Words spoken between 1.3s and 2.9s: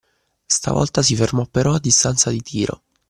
però a distanza di tiro